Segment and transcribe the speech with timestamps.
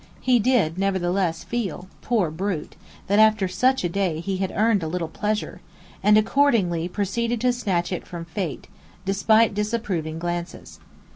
[0.19, 4.87] He did nevertheless feel, poor brute, that after such a day he had earned a
[4.87, 5.61] little pleasure,
[6.01, 8.65] and, accordingly proceeded to snatch it from Fate,
[9.05, 10.79] despite disapproving glances.